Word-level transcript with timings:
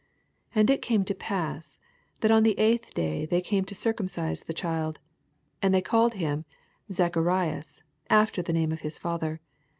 59 0.53 0.59
And 0.61 0.69
it 0.71 0.81
came 0.81 1.05
to 1.05 1.13
pass, 1.13 1.79
that 2.21 2.31
on 2.31 2.41
the 2.41 2.57
eighth 2.57 2.95
day 2.95 3.27
they 3.27 3.39
came 3.39 3.65
to 3.65 3.75
circumcise 3.75 4.41
the 4.41 4.51
child; 4.51 4.99
and 5.61 5.75
they 5.75 5.81
called 5.83 6.15
him 6.15 6.43
Zach 6.91 7.15
arias, 7.15 7.83
after 8.09 8.41
the 8.41 8.51
name 8.51 8.71
of 8.71 8.81
his 8.81 8.97
father. 8.97 9.41